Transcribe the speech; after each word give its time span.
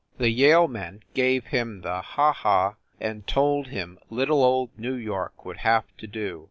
The 0.17 0.31
Yale 0.31 0.67
men 0.67 1.01
gave 1.13 1.45
him 1.45 1.81
the 1.81 2.01
"ha 2.01 2.31
ha" 2.33 2.73
and 2.99 3.27
told 3.27 3.67
him 3.67 3.99
little 4.09 4.43
old 4.43 4.71
New 4.75 4.95
York 4.95 5.45
would 5.45 5.57
have 5.57 5.95
to 5.97 6.07
do. 6.07 6.39